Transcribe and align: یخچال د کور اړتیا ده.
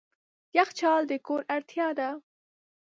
یخچال 0.57 1.01
د 1.09 1.11
کور 1.25 1.41
اړتیا 1.55 1.87
ده. 1.99 2.09